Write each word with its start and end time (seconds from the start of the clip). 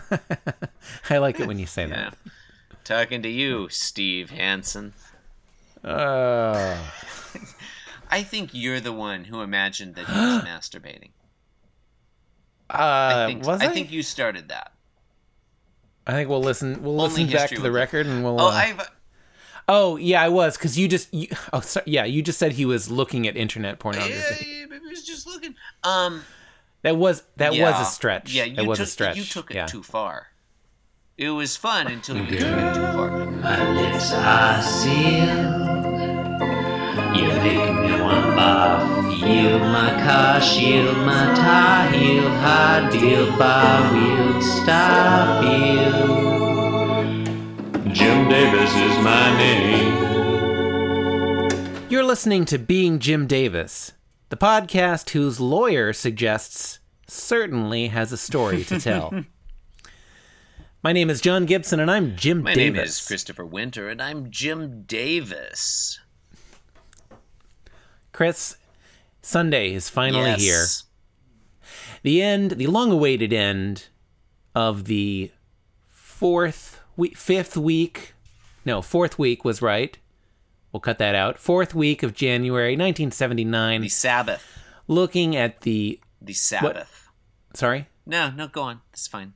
I 1.10 1.18
like 1.18 1.40
it 1.40 1.46
when 1.46 1.58
you 1.58 1.66
say 1.66 1.82
Yeah. 1.88 2.10
that. 2.10 2.18
Talking 2.84 3.22
to 3.22 3.28
you, 3.28 3.68
Steve 3.70 4.30
Hansen. 4.30 4.94
Uh, 5.84 6.78
I 8.10 8.22
think 8.22 8.50
you're 8.52 8.80
the 8.80 8.92
one 8.92 9.24
who 9.24 9.40
imagined 9.42 9.94
that 9.96 10.06
he 10.06 10.12
was 10.12 10.42
masturbating. 10.44 11.10
uh, 12.70 12.76
I 12.78 13.26
think, 13.26 13.44
was 13.46 13.60
I 13.60 13.66
I? 13.66 13.68
think 13.68 13.90
you 13.92 14.02
started 14.02 14.48
that. 14.48 14.72
I 16.06 16.12
think 16.12 16.28
we'll 16.30 16.40
listen. 16.42 16.82
We'll 16.82 17.00
Only 17.00 17.24
listen 17.24 17.36
back 17.36 17.50
to 17.50 17.60
the 17.60 17.70
record, 17.70 18.06
and 18.06 18.24
we'll. 18.24 18.40
Oh, 18.40 18.48
uh, 18.48 18.50
I've 18.50 18.90
oh, 19.68 19.96
yeah, 19.96 20.22
I 20.22 20.28
was 20.30 20.56
because 20.56 20.78
you 20.78 20.88
just. 20.88 21.12
You, 21.12 21.28
oh, 21.52 21.60
sorry, 21.60 21.84
yeah, 21.86 22.04
you 22.06 22.22
just 22.22 22.38
said 22.38 22.52
he 22.52 22.64
was 22.64 22.90
looking 22.90 23.28
at 23.28 23.36
internet 23.36 23.78
pornography. 23.78 24.46
yeah, 24.46 24.60
yeah, 24.60 24.66
maybe 24.66 24.84
I 24.86 24.88
was 24.88 25.04
just 25.04 25.26
looking. 25.26 25.54
Um, 25.84 26.22
That 26.82 26.96
was 26.96 27.22
that 27.36 27.54
yeah. 27.54 27.70
was 27.70 27.88
a 27.88 27.90
stretch. 27.90 28.32
Yeah, 28.32 28.44
you 28.44 28.56
that 28.56 28.66
was 28.66 28.78
took 28.78 28.86
a 28.86 28.90
stretch. 28.90 29.16
you 29.16 29.24
took 29.24 29.50
it 29.50 29.56
yeah. 29.56 29.66
too 29.66 29.82
far. 29.82 30.28
It 31.16 31.30
was 31.30 31.56
fun 31.56 31.88
until 31.88 32.16
you 32.16 32.38
took 32.38 32.40
it 32.40 32.74
too 32.74 32.86
far. 32.92 33.26
My 33.26 33.72
lips 33.72 34.12
are 34.12 34.62
sealed. 34.62 35.68
You 37.16 37.28
make 37.28 37.74
me 37.74 38.00
want 38.00 38.38
barf. 38.38 38.98
Yield 39.18 39.62
my 39.62 39.90
car, 40.04 40.40
shield 40.40 40.96
my 40.98 41.34
tie, 41.34 41.90
heel, 41.90 42.28
high 42.28 42.88
deal, 42.90 43.36
bar 43.36 43.92
wheel, 43.92 44.40
stop 44.40 45.42
you. 45.42 46.28
Jim 47.92 48.28
Davis 48.28 48.72
is 48.76 48.98
my 49.02 49.36
name. 49.36 49.98
You're 51.90 52.04
listening 52.04 52.44
to 52.44 52.58
Being 52.58 53.00
Jim 53.00 53.26
Davis, 53.26 53.90
the 54.28 54.36
podcast 54.36 55.10
whose 55.10 55.40
lawyer 55.40 55.92
suggests 55.92 56.77
certainly 57.08 57.88
has 57.88 58.12
a 58.12 58.16
story 58.16 58.64
to 58.64 58.78
tell. 58.80 59.24
My 60.82 60.92
name 60.92 61.10
is 61.10 61.20
John 61.20 61.44
Gibson, 61.44 61.80
and 61.80 61.90
I'm 61.90 62.14
Jim 62.16 62.42
My 62.42 62.54
Davis. 62.54 62.76
name 62.76 62.84
is 62.84 63.06
Christopher 63.06 63.44
Winter, 63.44 63.88
and 63.88 64.00
I'm 64.00 64.30
Jim 64.30 64.82
Davis. 64.82 65.98
Chris, 68.12 68.56
Sunday 69.20 69.72
is 69.74 69.88
finally 69.88 70.30
yes. 70.30 70.40
here. 70.40 71.68
The 72.02 72.22
end, 72.22 72.52
the 72.52 72.68
long-awaited 72.68 73.32
end 73.32 73.88
of 74.54 74.84
the 74.84 75.32
fourth 75.88 76.80
week, 76.96 77.16
fifth 77.16 77.56
week. 77.56 78.14
No, 78.64 78.80
fourth 78.80 79.18
week 79.18 79.44
was 79.44 79.60
right. 79.60 79.98
We'll 80.72 80.80
cut 80.80 80.98
that 80.98 81.14
out. 81.14 81.38
Fourth 81.38 81.74
week 81.74 82.02
of 82.02 82.14
January, 82.14 82.72
1979. 82.72 83.80
The 83.80 83.88
Sabbath. 83.88 84.58
looking 84.86 85.34
at 85.34 85.62
the 85.62 85.98
The 86.20 86.34
Sabbath. 86.34 86.97
Sorry, 87.54 87.88
No, 88.06 88.30
no, 88.30 88.48
go 88.48 88.62
on. 88.62 88.80
That's 88.92 89.06
fine. 89.06 89.34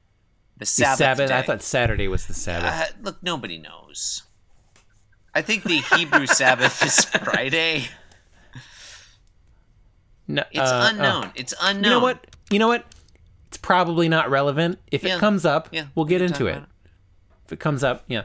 The 0.56 0.60
the 0.60 0.66
Sabbath. 0.66 0.98
Sabbath. 0.98 1.30
I 1.30 1.42
thought 1.42 1.62
Saturday 1.62 2.08
was 2.08 2.27
the 2.27 2.34
Sabbath. 2.34 2.72
Uh, 2.72 2.92
look, 3.02 3.22
nobody 3.22 3.58
knows. 3.58 4.22
I 5.34 5.42
think 5.42 5.64
the 5.64 5.78
Hebrew 5.96 6.27
Sabbath 6.27 6.83
is 6.84 7.05
Friday. 7.24 7.86
no, 10.28 10.44
It's 10.50 10.60
uh, 10.70 10.88
unknown. 10.92 11.24
oh. 11.27 11.33
It's 11.34 11.55
unknown. 11.60 11.84
You 11.84 11.90
know 11.90 12.00
what? 12.00 12.27
You 12.50 12.58
know 12.58 12.68
what? 12.68 12.84
It's 13.48 13.56
probably 13.58 14.08
not 14.08 14.30
relevant. 14.30 14.78
If 14.90 15.02
Yeah. 15.05 15.16
it 15.16 15.20
comes 15.20 15.44
up, 15.44 15.68
Yeah, 15.72 15.86
we'll 15.94 16.06
get 16.06 16.22
into 16.22 16.44
talk 16.50 16.62
it. 16.62 16.62
If 17.46 17.52
it 17.52 17.60
comes 17.60 17.83
up, 17.84 18.05
yeah. 18.06 18.22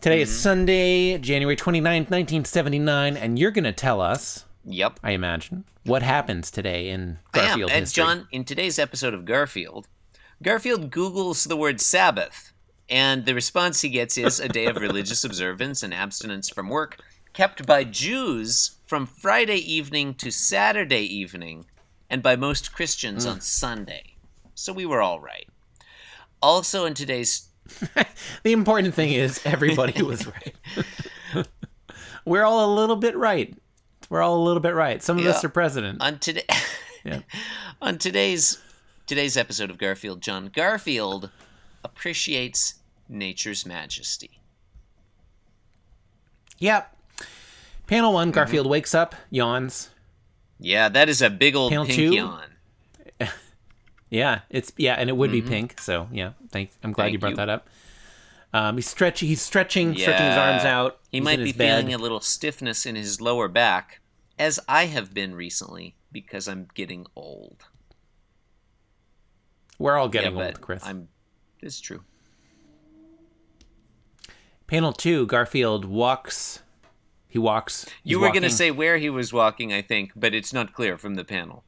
Today 0.00 0.16
Mm-hmm. 0.16 0.22
is 0.22 0.40
Sunday, 0.40 1.18
January 1.18 1.56
29th, 1.56 2.10
1979, 2.10 3.16
and 3.16 3.38
you're 3.38 3.50
going 3.50 3.64
to 3.64 3.72
tell 3.72 4.00
us, 4.00 4.44
Yep. 4.64 5.00
I 5.02 5.10
imagine, 5.12 5.64
what 5.84 6.02
happens 6.02 6.50
today 6.50 6.88
in 6.90 7.18
I 7.34 7.38
am. 7.40 7.44
Garfield 7.46 7.70
And 7.70 7.80
history. 7.80 8.02
John, 8.04 8.28
in 8.30 8.44
today's 8.44 8.78
episode 8.78 9.14
of 9.14 9.24
Garfield, 9.24 9.88
Garfield 10.42 10.90
Googles 10.90 11.48
the 11.48 11.56
word 11.56 11.80
Sabbath, 11.80 12.52
and 12.88 13.24
the 13.26 13.34
response 13.34 13.80
he 13.80 13.88
gets 13.88 14.16
is 14.18 14.38
a 14.40 14.48
day 14.48 14.66
of 14.66 14.76
religious 14.80 15.24
observance 15.24 15.82
and 15.82 15.92
abstinence 15.94 16.48
from 16.48 16.68
work 16.68 16.98
kept 17.32 17.66
by 17.66 17.82
Jews 17.82 18.72
from 18.84 19.06
Friday 19.06 19.56
evening 19.56 20.14
to 20.14 20.30
Saturday 20.30 21.02
evening, 21.02 21.64
and 22.10 22.22
by 22.22 22.36
most 22.36 22.72
Christians 22.74 23.24
Mm. 23.26 23.30
on 23.32 23.40
Sunday. 23.40 24.16
So 24.54 24.72
we 24.72 24.84
were 24.84 25.00
all 25.00 25.18
right. 25.18 25.48
Also, 26.42 26.84
in 26.84 26.92
today's 26.94 27.48
The 28.42 28.52
important 28.52 28.94
thing 28.94 29.12
is 29.12 29.40
everybody 29.46 30.02
was 30.02 30.26
right. 30.26 30.54
We're 32.24 32.44
all 32.44 32.70
a 32.70 32.74
little 32.74 32.96
bit 32.96 33.16
right. 33.16 33.56
We're 34.12 34.20
all 34.20 34.36
a 34.36 34.44
little 34.44 34.60
bit 34.60 34.74
right. 34.74 35.02
Some 35.02 35.18
of 35.18 35.24
us 35.24 35.42
are 35.42 35.48
president. 35.48 36.02
on 36.02 36.18
today 36.18 36.44
Yeah. 37.04 37.20
on 37.80 37.96
today's 37.96 38.58
today's 39.06 39.38
episode 39.38 39.70
of 39.70 39.78
Garfield, 39.78 40.20
John 40.20 40.50
Garfield 40.54 41.30
appreciates 41.82 42.74
nature's 43.08 43.64
majesty. 43.64 44.38
Yep. 46.58 46.94
Panel 47.86 48.10
Mm-hmm. 48.10 48.14
one, 48.14 48.30
Garfield 48.32 48.66
wakes 48.66 48.94
up, 48.94 49.14
yawns. 49.30 49.88
Yeah, 50.60 50.90
that 50.90 51.08
is 51.08 51.22
a 51.22 51.30
big 51.30 51.56
old 51.56 51.70
Panel 51.70 51.86
pink 51.86 51.96
two? 51.96 52.14
yawn. 52.14 52.42
Yeah, 54.10 54.40
it's 54.50 54.74
yeah, 54.76 54.92
and 54.96 55.08
it 55.08 55.16
would 55.16 55.32
be 55.32 55.40
pink. 55.40 55.80
So 55.80 56.06
yeah, 56.12 56.32
thank. 56.50 56.70
I'm 56.82 56.92
glad 56.92 57.04
Mm-hmm. 57.04 57.06
Thank 57.06 57.12
you 57.14 57.18
brought 57.18 57.30
you. 57.30 57.36
that 57.36 57.48
up. 57.48 57.68
Um, 58.52 58.76
he's 58.76 58.86
stretching. 58.86 59.26
He's 59.28 59.40
stretching, 59.40 59.96
stretching 59.96 60.26
his 60.26 60.36
arms 60.36 60.64
out. 60.66 60.98
He 61.10 61.16
He's 61.16 61.24
might 61.24 61.38
be 61.38 61.52
feeling 61.52 61.94
a 61.94 61.96
little 61.96 62.20
stiffness 62.20 62.84
in 62.84 62.94
his 62.94 63.22
lower 63.22 63.48
back, 63.48 64.00
as 64.42 64.58
I 64.66 64.86
have 64.86 65.14
been 65.14 65.36
recently 65.36 65.94
because 66.10 66.48
I'm 66.48 66.66
getting 66.74 67.06
old. 67.14 67.64
We're 69.78 69.96
all 69.96 70.08
getting 70.08 70.36
yeah, 70.36 70.46
old, 70.46 70.60
Chris. 70.60 70.82
I'm. 70.84 71.08
It's 71.60 71.80
true. 71.80 72.02
Panel 74.66 74.92
two, 74.92 75.26
Garfield 75.26 75.84
walks. 75.84 76.60
He 77.28 77.38
walks. 77.38 77.86
You 78.02 78.18
were 78.18 78.30
going 78.30 78.42
to 78.42 78.50
say 78.50 78.72
where 78.72 78.98
he 78.98 79.08
was 79.08 79.32
walking, 79.32 79.72
I 79.72 79.80
think, 79.80 80.10
but 80.16 80.34
it's 80.34 80.52
not 80.52 80.72
clear 80.72 80.98
from 80.98 81.14
the 81.14 81.24
panel. 81.24 81.62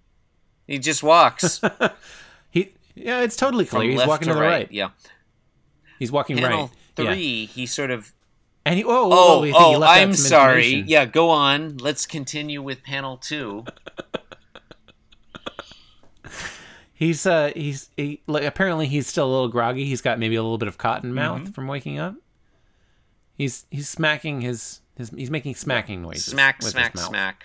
He 0.66 0.78
just 0.78 1.02
walks 1.02 1.60
he. 2.50 2.74
Yeah, 2.96 3.20
it's 3.20 3.36
totally 3.36 3.66
clear. 3.66 3.90
He's 3.90 4.06
walking 4.06 4.26
to 4.28 4.34
to 4.34 4.38
the 4.38 4.44
right. 4.44 4.70
Yeah. 4.72 4.90
He's 6.00 6.10
walking 6.10 6.36
Panel 6.38 6.58
right. 6.58 6.70
Yeah. 6.98 7.12
three, 7.12 7.46
he 7.46 7.66
sort 7.66 7.92
of 7.92 8.12
Oh, 8.66 8.82
oh, 8.86 9.10
Oh, 9.12 9.40
we 9.42 9.52
think 9.52 9.58
he 9.62 9.74
oh, 9.74 9.78
left 9.78 9.96
out 9.98 10.02
I'm 10.02 10.14
sorry. 10.14 10.84
Yeah, 10.86 11.04
go 11.04 11.30
on. 11.30 11.76
Let's 11.78 12.06
continue 12.06 12.62
with 12.62 12.82
panel 12.82 13.16
two. 13.16 13.64
He's 16.96 17.26
uh 17.26 17.50
he's 17.56 17.90
he, 17.96 18.22
like 18.28 18.44
apparently 18.44 18.86
he's 18.86 19.08
still 19.08 19.26
a 19.26 19.32
little 19.32 19.48
groggy. 19.48 19.84
He's 19.84 20.00
got 20.00 20.18
maybe 20.18 20.36
a 20.36 20.42
little 20.42 20.58
bit 20.58 20.68
of 20.68 20.78
cotton 20.78 21.12
mouth 21.12 21.42
Mm-hmm. 21.42 21.50
from 21.52 21.66
waking 21.66 21.98
up. 21.98 22.14
He's 23.36 23.66
he's 23.70 23.88
smacking 23.88 24.40
his 24.42 24.80
his 24.96 25.10
he's 25.10 25.30
making 25.30 25.56
smacking 25.56 26.02
noises. 26.02 26.24
Smack, 26.26 26.62
smack, 26.62 26.96
smack. 26.96 27.44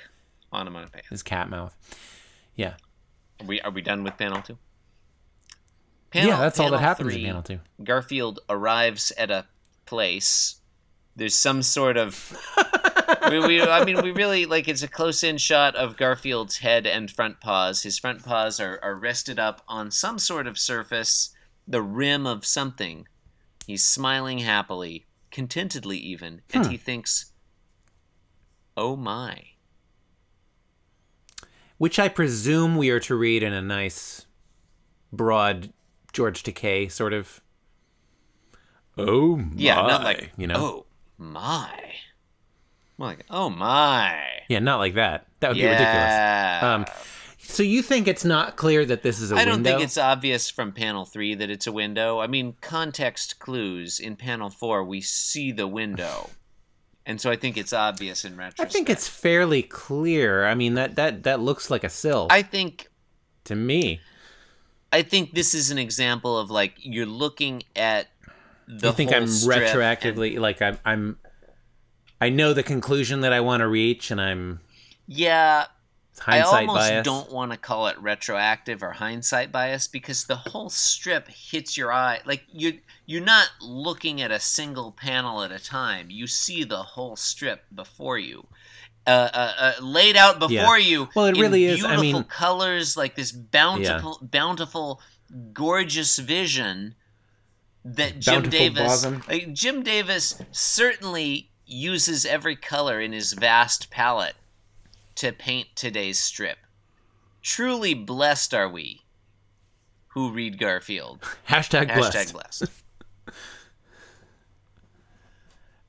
Onomatopoeia. 0.54 1.02
His 1.10 1.24
cat 1.24 1.50
mouth. 1.50 1.76
Yeah. 2.56 2.76
Are 3.42 3.46
we, 3.48 3.60
are 3.62 3.72
we 3.72 3.82
done 3.82 4.04
with 4.04 4.18
panel 4.18 4.42
two? 4.42 4.58
Panel, 6.12 6.30
yeah, 6.30 6.38
that's 6.40 6.60
all 6.60 6.70
that 6.72 6.80
happens 6.80 7.12
three, 7.14 7.22
in 7.22 7.28
panel 7.28 7.42
two. 7.42 7.60
Garfield 7.84 8.40
arrives 8.50 9.12
at 9.18 9.32
a 9.32 9.46
place. 9.86 10.59
There's 11.20 11.36
some 11.36 11.62
sort 11.64 11.98
of. 11.98 12.34
we, 13.30 13.40
we, 13.40 13.62
I 13.62 13.84
mean, 13.84 14.02
we 14.02 14.12
really 14.12 14.46
like 14.46 14.70
it's 14.70 14.84
a 14.84 14.88
close 14.88 15.22
in 15.22 15.38
shot 15.38 15.76
of 15.76 15.98
Garfield's 15.98 16.60
head 16.60 16.88
and 16.88 17.12
front 17.12 17.42
paws. 17.42 17.84
His 17.84 18.00
front 18.00 18.24
paws 18.24 18.60
are, 18.62 18.80
are 18.82 18.96
rested 18.96 19.38
up 19.38 19.62
on 19.68 19.92
some 19.92 20.18
sort 20.18 20.48
of 20.48 20.58
surface, 20.58 21.32
the 21.68 21.82
rim 21.82 22.26
of 22.26 22.46
something. 22.46 23.06
He's 23.68 23.86
smiling 23.86 24.40
happily, 24.40 25.06
contentedly 25.30 25.98
even, 25.98 26.42
and 26.54 26.66
Hmm. 26.66 26.72
he 26.72 26.78
thinks, 26.78 27.34
oh 28.78 28.96
my. 28.96 29.44
Which 31.78 32.00
I 32.00 32.08
presume 32.08 32.78
we 32.78 32.90
are 32.92 33.00
to 33.02 33.16
read 33.16 33.44
in 33.44 33.52
a 33.52 33.62
nice, 33.62 34.26
broad 35.12 35.74
George 36.14 36.44
Takei 36.44 36.90
sort 36.90 37.12
of. 37.12 37.42
Oh 38.98 39.36
my! 39.36 39.52
Yeah, 39.56 39.76
not 39.76 40.04
like, 40.04 40.32
you 40.38 40.48
know. 40.48 40.56
oh 40.58 40.86
my. 41.20 41.70
More 42.98 43.10
like, 43.10 43.26
oh 43.30 43.50
my. 43.50 44.20
Yeah, 44.50 44.60
not 44.60 44.78
like 44.80 44.96
that. 44.96 45.28
That 45.40 45.50
would 45.50 45.58
be 45.58 45.66
ridiculous. 45.66 46.64
Um, 46.64 46.86
so 47.50 47.64
you 47.64 47.82
think 47.82 48.08
it's 48.08 48.26
not 48.26 48.58
clear 48.58 48.86
that 48.86 49.02
this 49.02 49.20
is 49.20 49.32
a 49.32 49.36
I 49.36 49.40
window? 49.40 49.52
I 49.52 49.56
don't 49.56 49.64
think 49.64 49.82
it's 49.82 49.98
obvious 49.98 50.50
from 50.50 50.72
panel 50.72 51.06
three 51.06 51.34
that 51.36 51.50
it's 51.50 51.66
a 51.66 51.72
window. 51.72 52.20
I 52.20 52.28
mean, 52.28 52.56
context 52.62 53.40
clues 53.40 54.00
in 54.00 54.16
panel 54.16 54.50
four, 54.50 54.84
we 54.84 55.02
see 55.02 55.52
the 55.52 55.68
window, 55.68 56.30
and 57.06 57.20
so 57.20 57.32
I 57.32 57.36
think 57.36 57.58
it's 57.58 57.74
obvious 57.74 58.24
in 58.24 58.38
retrospect. 58.38 58.70
I 58.70 58.72
think 58.72 58.90
it's 58.90 59.08
fairly 59.08 59.64
clear. 59.64 60.46
I 60.46 60.54
mean 60.54 60.76
that 60.76 60.96
that 60.96 61.24
that 61.24 61.40
looks 61.40 61.72
like 61.72 61.84
a 61.84 61.90
sill 61.90 62.28
I 62.30 62.44
think 62.44 62.88
to 63.46 63.56
me. 63.56 64.00
I 64.92 65.02
think 65.02 65.34
this 65.34 65.54
is 65.54 65.72
an 65.72 65.78
example 65.78 66.38
of 66.38 66.52
like 66.52 66.74
you're 66.78 67.06
looking 67.06 67.64
at 67.76 68.10
the. 68.70 68.90
I 68.90 68.92
think 68.92 69.12
I'm 69.12 69.28
strip 69.28 69.58
and- 69.58 69.66
retroactively 69.68 70.40
like 70.40 70.62
I'm 70.62 70.78
I'm 70.86 71.18
I 72.22 72.30
know 72.30 72.54
the 72.54 72.64
conclusion 72.64 73.22
that 73.22 73.34
I 73.34 73.40
want 73.40 73.62
to 73.62 73.68
reach, 73.68 74.12
and 74.12 74.20
I'm 74.22 74.60
yeah, 75.08 75.66
I 76.28 76.42
almost 76.42 76.90
bias. 76.90 77.06
don't 77.06 77.32
want 77.32 77.52
to 77.52 77.58
call 77.58 77.88
it 77.88 77.98
retroactive 78.00 78.84
or 78.84 78.92
hindsight 78.92 79.52
bias 79.52 79.88
because 79.88 80.26
the 80.26 80.36
whole 80.36 80.70
strip 80.70 81.28
hits 81.30 81.78
your 81.78 81.92
eye. 81.94 82.20
Like 82.26 82.44
you, 82.52 82.80
you're 83.06 83.24
not 83.24 83.50
looking 83.62 84.22
at 84.22 84.32
a 84.32 84.40
single 84.40 84.92
panel 84.92 85.42
at 85.42 85.52
a 85.52 85.64
time. 85.64 86.10
You 86.10 86.28
see 86.28 86.64
the 86.64 86.84
whole 86.84 87.16
strip 87.16 87.64
before 87.74 88.20
you, 88.20 88.48
uh, 89.08 89.30
uh, 89.34 89.54
uh, 89.58 89.74
laid 89.82 90.18
out 90.18 90.40
before 90.40 90.78
you. 90.78 91.10
Well, 91.16 91.26
it 91.26 91.36
in 91.36 91.42
really 91.42 91.66
is. 91.66 91.84
I 91.86 91.96
Beautiful 91.96 92.20
mean- 92.20 92.24
colors, 92.26 92.98
like 92.98 93.16
this 93.16 93.32
bountiful, 93.32 94.20
bountiful, 94.22 95.02
gorgeous 95.54 96.18
vision 96.18 96.96
that 97.86 98.20
Jim 98.20 98.44
Bountiful 98.44 98.60
Davis. 98.60 99.06
Like, 99.28 99.54
Jim 99.54 99.84
Davis 99.84 100.42
certainly 100.52 101.52
uses 101.66 102.26
every 102.26 102.56
color 102.56 103.00
in 103.00 103.14
his 103.14 103.34
vast 103.34 103.90
palette 103.90 104.36
to 105.16 105.32
paint 105.32 105.68
today's 105.76 106.20
strip. 106.20 106.58
Truly 107.42 107.94
blessed 107.94 108.54
are 108.54 108.70
we 108.70 109.02
who 110.10 110.32
read 110.32 110.58
Garfield. 110.58 111.22
Hashtag 111.48 111.94
blessed. 111.94 112.18
Hashtag 112.18 112.34
blessed. 112.34 112.64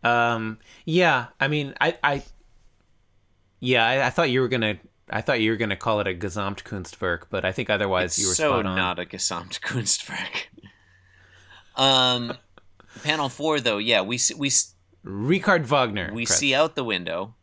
Um, 0.02 0.58
yeah, 0.86 1.26
I 1.38 1.48
mean, 1.48 1.74
I, 1.78 1.98
I, 2.02 2.22
yeah, 3.60 3.86
I, 3.86 4.06
I 4.06 4.10
thought 4.10 4.30
you 4.30 4.40
were 4.40 4.48
gonna, 4.48 4.78
I 5.10 5.20
thought 5.20 5.40
you 5.40 5.50
were 5.50 5.58
gonna 5.58 5.76
call 5.76 6.00
it 6.00 6.06
a 6.06 6.14
Gesamtkunstwerk, 6.14 7.24
but 7.28 7.44
I 7.44 7.52
think 7.52 7.68
otherwise 7.68 8.18
you 8.18 8.28
were 8.28 8.34
so 8.34 8.62
not 8.62 8.98
a 8.98 9.04
Gesamtkunstwerk. 9.04 10.46
Um, 11.76 12.32
panel 13.02 13.28
four 13.28 13.60
though, 13.60 13.78
yeah, 13.78 14.00
we 14.02 14.18
see, 14.18 14.34
we 14.34 14.48
s- 14.48 14.74
Richard 15.02 15.66
Wagner. 15.66 16.10
we 16.12 16.26
Chris. 16.26 16.38
see 16.38 16.54
out 16.54 16.74
the 16.74 16.84
window. 16.84 17.34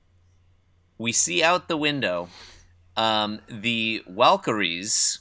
We 0.97 1.11
see 1.11 1.43
out 1.43 1.67
the 1.67 1.77
window. 1.77 2.29
Um, 2.95 3.39
the 3.47 4.03
Valkyries 4.07 5.19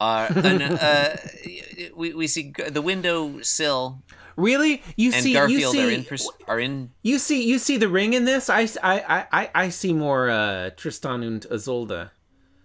are. 0.00 0.26
An, 0.30 0.62
uh, 0.62 1.16
we 1.96 2.14
we 2.14 2.26
see 2.26 2.52
the 2.70 2.82
window 2.82 3.40
sill 3.42 4.02
Really, 4.36 4.82
you 4.96 5.10
and 5.12 5.20
see, 5.22 5.32
Garfield 5.32 5.74
you 5.74 5.80
see, 5.80 5.84
are 5.84 5.90
in 5.90 6.04
pers- 6.04 6.30
are 6.46 6.60
in 6.60 6.92
you 7.02 7.18
see, 7.18 7.42
you 7.42 7.58
see 7.58 7.76
the 7.76 7.88
ring 7.88 8.12
in 8.12 8.24
this. 8.24 8.48
I, 8.48 8.68
I, 8.84 9.26
I, 9.32 9.50
I 9.52 9.68
see 9.70 9.92
more 9.92 10.30
uh, 10.30 10.70
Tristan 10.76 11.24
und 11.24 11.44
Isolde. 11.50 12.10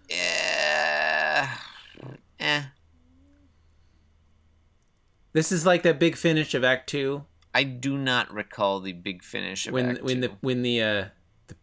Yeah. 0.07 1.49
eh. 2.39 2.61
This 5.33 5.51
is 5.51 5.65
like 5.65 5.83
that 5.83 5.99
big 5.99 6.15
finish 6.15 6.53
of 6.53 6.63
Act 6.63 6.87
Two 6.89 7.25
I 7.53 7.63
do 7.63 7.97
not 7.97 8.33
recall 8.33 8.79
the 8.79 8.93
big 8.93 9.23
finish 9.23 9.67
of 9.67 9.73
when 9.73 9.91
Act 9.91 10.03
when 10.03 10.21
the 10.21 10.27
Two. 10.29 10.37
when 10.41 10.61
the, 10.63 10.81
uh, 10.81 11.05
the 11.47 11.55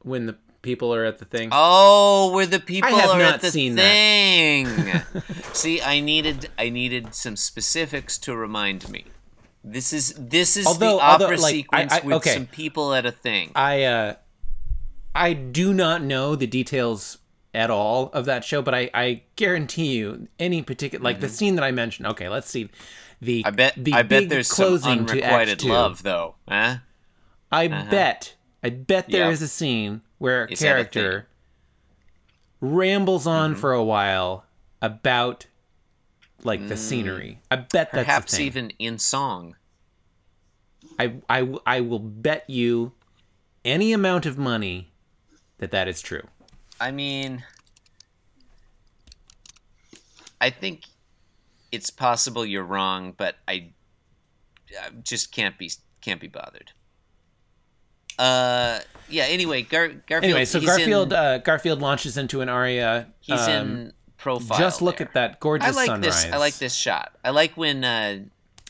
when 0.00 0.26
the 0.26 0.36
people 0.62 0.94
are 0.94 1.04
at 1.04 1.18
the 1.18 1.24
thing. 1.24 1.48
Oh, 1.52 2.32
where 2.34 2.46
the 2.46 2.58
people 2.60 2.94
are 2.94 3.18
not 3.18 3.34
at 3.34 3.40
the 3.40 3.50
seen 3.50 3.76
that. 3.76 3.82
thing. 3.82 5.22
See, 5.52 5.80
I 5.80 6.00
needed 6.00 6.50
I 6.58 6.68
needed 6.68 7.14
some 7.14 7.36
specifics 7.36 8.18
to 8.18 8.36
remind 8.36 8.88
me. 8.90 9.04
This 9.64 9.92
is 9.92 10.14
this 10.18 10.56
is 10.56 10.66
Although- 10.66 10.96
the 10.96 11.02
opera 11.02 11.26
although, 11.28 11.42
like, 11.42 11.54
sequence 11.54 11.92
I- 11.92 11.98
I- 12.00 12.04
with 12.04 12.14
okay. 12.16 12.34
some 12.34 12.46
people 12.46 12.92
at 12.94 13.06
a 13.06 13.12
thing. 13.12 13.52
I 13.54 13.84
uh 13.84 14.14
I 15.14 15.32
do 15.32 15.72
not 15.74 16.02
know 16.02 16.36
the 16.36 16.46
details 16.46 17.18
at 17.54 17.70
all 17.70 18.10
of 18.12 18.26
that 18.26 18.44
show, 18.44 18.60
but 18.62 18.74
I, 18.74 18.90
I 18.94 19.22
guarantee 19.36 19.96
you 19.96 20.28
any 20.38 20.62
particular 20.62 21.02
like 21.02 21.20
the 21.20 21.28
scene 21.28 21.54
that 21.56 21.64
I 21.64 21.70
mentioned. 21.70 22.06
Okay, 22.08 22.28
let's 22.28 22.48
see. 22.50 22.68
The 23.20 23.42
Mm-hmm. 23.42 23.46
I 23.48 23.50
bet 23.50 23.74
the 23.76 23.92
I 23.94 24.02
bet 24.02 24.28
there's 24.28 24.46
some 24.48 24.66
closing 24.66 25.06
to 25.06 25.14
Act 25.20 25.24
unrequited 25.24 25.58
Two. 25.60 25.68
love 25.68 26.02
though. 26.02 26.34
Huh? 26.48 26.76
I 27.50 27.68
bet 27.68 28.36
I 28.62 28.70
bet 28.70 29.08
there 29.08 29.30
is 29.30 29.40
Yep. 29.40 29.46
a 29.46 29.48
scene 29.48 30.00
where 30.18 30.44
a 30.44 30.52
Is 30.52 30.58
character 30.60 31.26
rambles 32.60 33.26
on 33.26 33.52
Mm-hmm. 33.52 33.60
for 33.60 33.72
a 33.72 33.82
while 33.84 34.44
about 34.82 35.46
like 36.44 36.68
the 36.68 36.76
scenery. 36.76 37.40
I 37.50 37.56
bet 37.56 37.70
that's 37.72 37.90
Mm. 37.92 38.04
Perhaps 38.04 38.38
even 38.40 38.70
in 38.78 38.98
song. 38.98 39.56
I, 40.98 41.14
I 41.28 41.54
I 41.66 41.80
will 41.80 41.98
bet 41.98 42.48
you 42.48 42.92
any 43.64 43.92
amount 43.92 44.26
of 44.26 44.38
money 44.38 44.92
that 45.58 45.70
that 45.72 45.88
is 45.88 46.00
true. 46.00 46.22
I 46.80 46.90
mean 46.90 47.44
I 50.40 50.50
think 50.50 50.82
it's 51.72 51.90
possible 51.90 52.44
you're 52.46 52.64
wrong, 52.64 53.12
but 53.16 53.36
I, 53.46 53.70
I 54.80 54.90
just 55.02 55.32
can't 55.32 55.58
be 55.58 55.70
can't 56.00 56.20
be 56.20 56.28
bothered. 56.28 56.72
Uh, 58.18 58.80
yeah. 59.08 59.24
Anyway, 59.24 59.62
Gar- 59.62 59.88
Garfield. 59.88 60.24
Anyway, 60.24 60.44
so 60.44 60.60
Garfield 60.60 61.12
In, 61.12 61.18
uh, 61.18 61.38
Garfield 61.38 61.80
launches 61.80 62.16
into 62.16 62.40
an 62.40 62.48
aria. 62.48 63.08
he's 63.20 63.40
um, 63.40 63.52
in 63.52 63.92
profile. 64.16 64.58
Just 64.58 64.82
look 64.82 64.98
there. 64.98 65.06
at 65.08 65.14
that 65.14 65.40
gorgeous 65.40 65.68
I 65.68 65.70
like 65.72 65.86
sunrise. 65.86 66.24
this. 66.24 66.32
I 66.32 66.36
like 66.36 66.54
this 66.54 66.74
shot. 66.74 67.12
I 67.24 67.30
like 67.30 67.56
when 67.56 67.84
uh, 67.84 68.20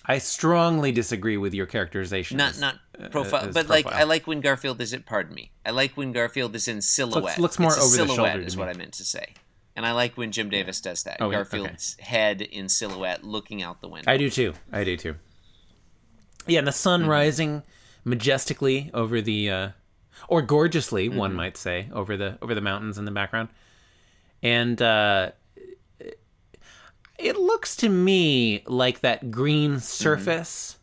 I 0.04 0.18
strongly 0.18 0.92
disagree 0.92 1.36
with 1.36 1.54
your 1.54 1.66
characterization. 1.66 2.36
not 2.36 2.58
not 2.58 2.76
profile, 3.10 3.48
as 3.48 3.54
but 3.54 3.68
like 3.68 3.84
profile. 3.84 4.00
I 4.00 4.04
like 4.04 4.26
when 4.26 4.40
Garfield 4.40 4.80
is. 4.80 4.92
It 4.92 5.06
pardon 5.06 5.34
me. 5.34 5.52
I 5.64 5.70
like 5.70 5.96
when 5.96 6.12
Garfield 6.12 6.54
is 6.54 6.68
in 6.68 6.82
silhouette. 6.82 7.38
looks 7.38 7.58
more 7.58 7.70
It's 7.70 7.78
a 7.78 7.80
over 7.80 7.90
the 7.90 7.96
silhouette 8.14 8.32
shoulder 8.34 8.46
is 8.46 8.56
what 8.56 8.68
I 8.68 8.72
meant 8.74 8.92
to 8.94 9.04
say. 9.04 9.34
And 9.76 9.86
I 9.86 9.92
like 9.92 10.16
when 10.16 10.32
Jim 10.32 10.50
Davis 10.50 10.80
does 10.80 11.04
that. 11.04 11.18
Oh, 11.20 11.30
Garfield's 11.30 11.96
head 12.00 12.40
in 12.42 12.68
silhouette, 12.68 13.22
looking 13.22 13.62
out 13.62 13.80
the 13.80 13.88
window. 13.88 14.10
I 14.10 14.16
do 14.16 14.28
too. 14.28 14.54
I 14.72 14.82
do 14.82 14.96
too. 14.96 15.14
Yeah, 16.46 16.58
and 16.58 16.66
the 16.66 16.72
sun 16.72 17.02
Mm-hmm. 17.02 17.10
rising 17.10 17.62
majestically 18.04 18.90
over 18.92 19.20
the, 19.20 19.50
uh, 19.50 19.68
or 20.28 20.42
gorgeously, 20.42 21.08
one 21.08 21.30
Mm-hmm. 21.30 21.36
might 21.36 21.56
say, 21.56 21.88
over 21.92 22.16
the 22.16 22.38
over 22.42 22.54
the 22.56 22.60
mountains 22.60 22.98
in 22.98 23.04
the 23.04 23.10
background, 23.12 23.50
and 24.42 24.80
uh, 24.82 25.30
it 27.18 27.36
looks 27.36 27.76
to 27.76 27.88
me 27.88 28.62
like 28.66 29.00
that 29.00 29.30
green 29.30 29.72
Mm-hmm. 29.72 29.78
surface 29.80 30.78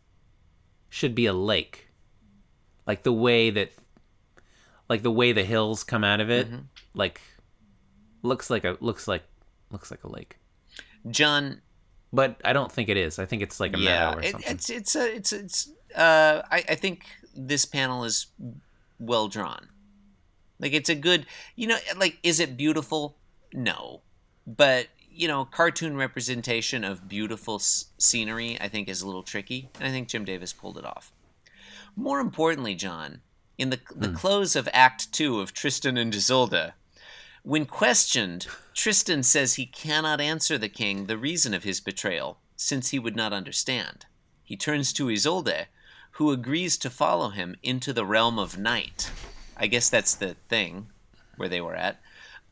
should 0.90 1.16
be 1.16 1.26
a 1.26 1.34
lake, 1.34 1.85
like 2.88 3.04
the 3.04 3.14
way 3.14 3.50
that, 3.52 3.72
like 4.90 5.02
the 5.04 5.12
way 5.12 5.32
the 5.32 5.44
hills 5.44 5.84
come 5.84 6.04
out 6.04 6.22
of 6.22 6.30
it, 6.30 6.48
Mm-hmm. 6.48 6.60
like 6.94 7.22
looks 8.22 8.50
like 8.50 8.64
a 8.66 8.78
looks 8.80 9.08
like 9.08 9.24
looks 9.72 9.92
like 9.92 10.04
a 10.04 10.10
lake. 10.12 10.38
John, 11.10 11.62
But 12.12 12.40
I 12.44 12.54
don't 12.54 12.72
think 12.72 12.90
it 12.90 12.98
is. 12.98 13.20
I 13.20 13.26
think 13.26 13.42
it's 13.42 13.60
like 13.60 13.76
a 13.76 13.80
yeah, 13.80 14.06
meadow 14.10 14.18
or 14.18 14.22
it, 14.22 14.32
something. 14.32 14.52
it's 14.52 14.70
it's 14.70 14.96
a 14.96 15.16
it's 15.16 15.34
it's. 15.34 15.72
Uh, 15.96 16.42
I 16.52 16.64
I 16.70 16.76
think 16.76 17.06
this 17.36 17.66
panel 17.66 18.04
is 18.04 18.28
well 19.00 19.28
drawn. 19.28 19.68
Like 20.60 20.74
it's 20.74 20.90
a 20.90 20.96
good, 20.96 21.26
you 21.56 21.68
know, 21.68 21.78
like 21.98 22.18
is 22.24 22.40
it 22.40 22.56
beautiful? 22.58 23.18
No, 23.54 24.02
but 24.48 24.88
you 25.10 25.28
know, 25.28 25.46
cartoon 25.46 25.96
representation 25.98 26.84
of 26.84 27.08
beautiful 27.08 27.56
s- 27.56 27.86
scenery 27.98 28.58
I 28.60 28.68
think 28.68 28.90
is 28.90 29.02
a 29.02 29.06
little 29.06 29.24
tricky, 29.24 29.70
and 29.80 29.88
I 29.88 29.92
think 29.92 30.08
Jim 30.10 30.26
Davis 30.26 30.54
pulled 30.54 30.78
it 30.78 30.86
off. 30.86 31.12
More 31.96 32.20
importantly, 32.20 32.76
John, 32.76 33.22
in 33.58 33.70
the 33.70 33.80
the 33.96 34.10
close 34.10 34.56
of 34.56 34.68
Act 34.74 35.12
Two 35.14 35.40
of 35.40 35.54
Tristan 35.54 35.98
and 35.98 36.14
Isolde, 36.14 36.74
when 37.44 37.66
questioned, 37.66 38.48
Tristan 38.74 39.24
says 39.24 39.54
he 39.54 39.66
cannot 39.66 40.20
answer 40.20 40.58
the 40.58 40.68
king 40.68 41.06
the 41.06 41.18
reason 41.18 41.54
of 41.54 41.64
his 41.64 41.80
betrayal, 41.80 42.40
since 42.56 42.90
he 42.90 43.00
would 43.00 43.16
not 43.16 43.34
understand. 43.34 44.06
He 44.44 44.58
turns 44.58 44.92
to 44.94 45.10
Isolde, 45.10 45.68
who 46.12 46.32
agrees 46.32 46.78
to 46.78 46.90
follow 46.90 47.30
him 47.30 47.56
into 47.62 47.94
the 47.94 48.06
realm 48.06 48.40
of 48.40 48.58
night. 48.58 49.12
I 49.58 49.68
guess 49.68 49.90
that's 49.90 50.16
the 50.16 50.36
thing 50.50 50.88
where 51.38 51.50
they 51.50 51.62
were 51.62 51.76
at. 51.76 52.02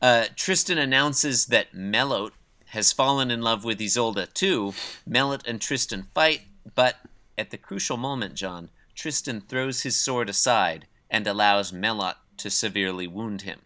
Uh, 0.00 0.26
Tristan 0.36 0.78
announces 0.78 1.46
that 1.46 1.74
Melot 1.74 2.32
has 2.66 2.92
fallen 2.92 3.30
in 3.30 3.42
love 3.42 3.64
with 3.64 3.80
Isolde 3.80 4.32
too. 4.34 4.74
Melot 5.06 5.46
and 5.46 5.60
Tristan 5.60 6.08
fight, 6.14 6.42
but 6.74 6.96
at 7.36 7.50
the 7.50 7.58
crucial 7.58 7.96
moment, 7.96 8.34
John, 8.34 8.70
Tristan 8.94 9.40
throws 9.40 9.82
his 9.82 10.00
sword 10.00 10.28
aside 10.28 10.86
and 11.10 11.26
allows 11.26 11.72
Melot 11.72 12.16
to 12.38 12.50
severely 12.50 13.06
wound 13.06 13.42
him. 13.42 13.60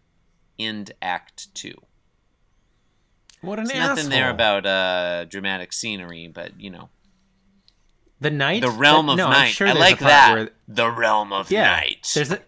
End 0.57 0.91
Act 1.01 1.53
Two. 1.55 1.75
what 3.41 3.59
an 3.59 3.65
There's 3.65 3.79
asshole. 3.79 3.95
nothing 3.95 4.09
there 4.09 4.29
about 4.29 4.65
uh, 4.65 5.25
dramatic 5.25 5.71
scenery, 5.71 6.27
but 6.27 6.59
you 6.59 6.69
know, 6.69 6.89
the 8.19 8.29
night, 8.31 8.61
the 8.61 8.69
realm 8.69 9.05
That- 9.07 9.11
of 9.13 9.17
no, 9.17 9.29
night. 9.29 9.51
sure 9.53 9.67
I 9.67 9.71
like 9.73 9.99
that. 9.99 10.33
where- 10.33 10.49
the 10.67 10.91
realm 10.91 11.31
of 11.31 11.49
yeah, 11.49 11.75
night. 11.77 12.11
there's 12.13 12.31
a 12.31 12.41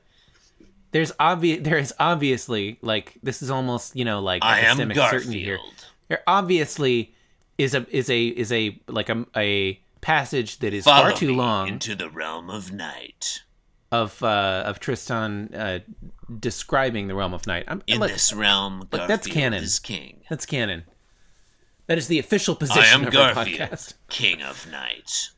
there's 0.91 1.13
obvious 1.19 1.63
there 1.63 1.77
is 1.77 1.93
obviously 1.99 2.77
like 2.81 3.13
this 3.23 3.41
is 3.41 3.49
almost 3.49 3.95
you 3.95 4.03
know 4.03 4.19
like 4.21 4.43
I 4.43 4.59
am 4.61 4.77
epistemic 4.77 5.09
certainty 5.09 5.43
here. 5.43 5.55
Garfield. 5.57 5.85
There 6.09 6.23
obviously 6.27 7.13
is 7.57 7.73
a 7.73 7.85
is 7.89 8.09
a 8.09 8.27
is 8.27 8.51
a 8.51 8.77
like 8.89 9.07
a 9.07 9.25
a 9.37 9.79
passage 10.01 10.57
that 10.59 10.73
is 10.73 10.83
Follow 10.85 11.09
far 11.09 11.13
too 11.17 11.33
long 11.35 11.67
into 11.67 11.95
the 11.95 12.09
realm 12.09 12.49
of 12.49 12.71
night. 12.71 13.43
of 13.91 14.21
uh 14.23 14.63
of 14.65 14.79
Tristan 14.79 15.53
uh 15.53 15.79
describing 16.39 17.07
the 17.07 17.15
realm 17.15 17.33
of 17.33 17.45
night. 17.47 17.65
I'm, 17.67 17.81
In 17.87 17.99
look, 17.99 18.09
this 18.11 18.33
realm, 18.33 18.87
Garfield 18.89 19.09
that's 19.09 19.27
canon. 19.27 19.63
is 19.63 19.79
king. 19.79 20.21
that's 20.29 20.45
canon. 20.45 20.83
That 21.87 21.97
is 21.97 22.07
the 22.07 22.19
official 22.19 22.55
position 22.55 22.83
I 22.83 22.87
am 22.87 23.05
of 23.07 23.15
our 23.15 23.33
podcast. 23.33 23.93
king 24.09 24.41
of 24.41 24.69
night. 24.71 25.29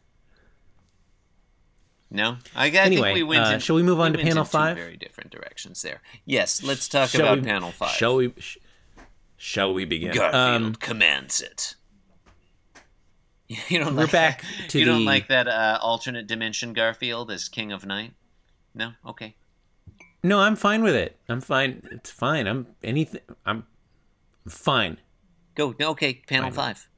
No, 2.12 2.38
I, 2.56 2.68
I 2.68 2.70
Anyway, 2.70 3.02
think 3.10 3.16
we 3.16 3.24
went. 3.24 3.44
uh, 3.48 3.50
in, 3.54 3.60
shall 3.60 3.76
we 3.76 3.82
move 3.82 4.00
on 4.00 4.14
to 4.14 4.18
went 4.18 4.28
panel 4.30 4.46
five? 4.46 4.78
Very 4.78 4.98
different 4.98 5.32
directions 5.32 5.82
there. 5.82 6.02
Yes, 6.26 6.62
let's 6.62 6.88
talk 6.88 7.10
Shall 7.10 7.22
about 7.22 7.40
we- 7.40 7.46
panel 7.46 7.72
five. 7.72 7.90
Shall 7.90 8.18
we? 8.18 8.34
Sh- 8.38 8.60
shall 9.36 9.74
we 9.74 9.84
begin? 9.86 10.14
Garfield 10.14 10.36
Um, 10.64 10.76
commands 10.76 11.42
it. 11.42 11.74
You 13.70 13.80
don't 13.80 13.96
We're 13.96 14.04
like 14.04 14.12
back 14.12 14.42
that? 14.42 14.70
to 14.70 14.80
you 14.80 14.86
don't 14.86 15.06
like 15.06 15.28
that 15.28 15.48
uh, 15.48 15.80
alternate 15.82 16.28
dimension 16.28 16.74
Garfield 16.74 17.32
as 17.32 17.50
King 17.50 17.72
of 17.72 17.86
Night? 17.86 18.14
No, 18.76 18.94
okay. 19.06 19.36
no, 20.24 20.40
I'm 20.40 20.56
fine 20.56 20.84
with 20.84 20.96
it. 20.96 21.20
I'm 21.30 21.42
fine. 21.42 21.88
It's 21.92 22.10
fine. 22.10 22.48
I'm 22.48 22.68
anything. 22.84 23.22
I'm 23.46 23.66
fine. 24.48 24.98
Go. 25.56 25.76
Okay, 25.80 26.22
panel 26.28 26.52
five. 26.52 26.90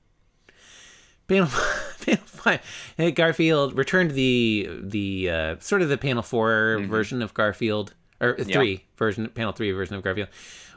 Panel, 1.28 1.50
panel 2.06 2.24
five. 2.26 2.62
Hey, 2.98 3.12
Garfield 3.12 3.78
returned 3.78 4.12
the 4.12 4.70
the 4.82 5.30
uh, 5.30 5.56
sort 5.60 5.82
of 5.82 5.90
the 5.90 5.98
panel 5.98 6.24
4 6.24 6.80
version 6.88 7.22
of 7.22 7.34
Garfield 7.34 7.94
or 8.22 8.38
three 8.38 8.86
version 8.98 9.28
panel 9.30 9.52
three 9.52 9.72
version 9.72 9.96
of 9.96 10.04
Garfield, 10.04 10.30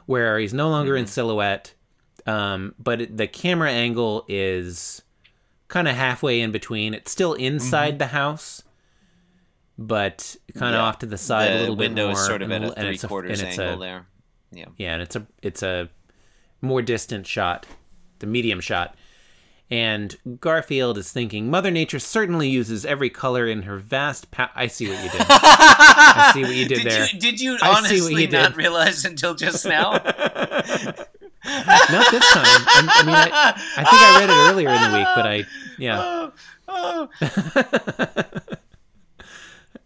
where 0.05 0.39
he's 0.39 0.53
no 0.53 0.69
longer 0.69 0.95
in 0.95 1.07
silhouette, 1.07 1.73
um, 2.25 2.75
but 2.79 3.15
the 3.15 3.27
camera 3.27 3.71
angle 3.71 4.25
is 4.27 5.01
kind 5.69 5.87
of 5.87 5.95
halfway 5.95 6.41
in 6.41 6.51
between. 6.51 6.93
It's 6.93 7.11
still 7.11 7.33
inside 7.33 7.91
mm-hmm. 7.91 7.97
the 7.99 8.07
house, 8.07 8.63
but 9.77 10.35
kind 10.55 10.75
of 10.75 10.79
Yeah. 10.79 10.83
off 10.85 10.99
to 10.99 11.05
the 11.05 11.17
side 11.17 11.51
a 11.51 11.59
little 11.61 11.75
bit 11.77 11.89
window 11.89 12.07
more. 12.07 12.13
is 12.13 12.25
sort 12.25 12.41
of 12.41 12.51
and 12.51 12.65
at 12.65 12.77
a 12.77 12.81
three 12.81 12.97
quarters 12.97 13.41
angle 13.41 13.73
a, 13.75 13.77
there. 13.79 14.07
Yeah. 14.51 14.65
yeah, 14.77 14.93
and 14.93 15.01
it's 15.01 15.15
a 15.15 15.25
it's 15.41 15.63
a 15.63 15.89
more 16.61 16.81
distant 16.81 17.25
shot, 17.25 17.65
the 18.19 18.27
medium 18.27 18.59
shot. 18.59 18.95
And 19.71 20.17
Garfield 20.39 20.97
is 20.97 21.11
thinking, 21.11 21.51
Mother 21.51 21.69
Nature 21.69 21.99
certainly 21.99 22.49
uses 22.49 22.87
every 22.87 23.11
color 23.11 23.45
in 23.47 23.61
her 23.61 23.77
vast 23.77 24.31
pa- 24.31 24.51
I 24.55 24.65
see 24.65 24.89
what 24.89 25.03
you 25.03 25.11
did. 25.11 25.21
I 25.29 26.31
see 26.33 26.41
what 26.41 26.55
you 26.55 26.65
did, 26.67 26.77
Did 26.81 26.91
there. 26.91 27.07
you 27.07 27.19
did 27.19 27.39
you 27.39 27.57
I 27.61 27.77
honestly 27.77 28.23
you 28.23 28.29
not 28.29 28.49
did. 28.49 28.57
realize 28.57 29.05
until 29.05 29.35
just 29.35 29.67
now? 29.67 29.99
Not 31.45 32.11
this 32.11 32.33
time. 32.33 32.45
I, 32.45 32.87
I 32.89 33.03
mean, 33.05 33.15
I, 33.15 33.53
I 33.77 33.83
think 33.83 34.01
I 34.01 34.19
read 34.19 34.29
it 34.29 34.51
earlier 34.51 34.69
in 34.69 34.91
the 34.91 34.97
week, 34.97 35.07
but 35.15 35.25
I, 35.25 35.45
yeah, 35.77 36.29
oh, 36.67 37.09
oh. 38.27 38.49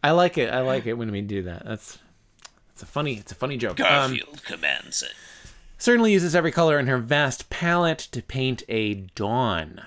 I 0.04 0.12
like 0.12 0.38
it. 0.38 0.54
I 0.54 0.62
like 0.62 0.86
it 0.86 0.94
when 0.94 1.12
we 1.12 1.22
do 1.22 1.44
that. 1.44 1.66
That's 1.66 1.98
it's 2.74 2.82
a 2.82 2.86
funny, 2.86 3.14
it's 3.16 3.32
a 3.32 3.36
funny 3.36 3.58
joke. 3.58 3.80
Um, 3.80 4.16
Garfield 4.18 4.44
commands 4.44 5.04
it. 5.04 5.14
certainly 5.78 6.12
uses 6.12 6.36
every 6.36 6.52
color 6.52 6.80
in 6.80 6.88
her 6.88 6.98
vast 6.98 7.50
palette 7.50 8.00
to 8.00 8.22
paint 8.22 8.64
a 8.68 8.96
dawn. 9.16 9.82